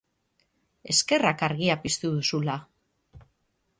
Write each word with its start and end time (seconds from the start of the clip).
Eskerrak 0.93 1.43
argia 1.49 1.77
piztu 1.85 2.11
duzula! 2.17 2.57